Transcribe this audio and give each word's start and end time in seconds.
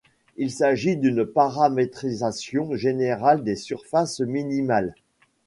Il 0.35 0.49
s'agit 0.49 0.97
d'une 0.97 1.23
paramétrisation 1.27 2.75
générale 2.75 3.43
des 3.43 3.55
surfaces 3.55 4.19
minimales. 4.21 4.95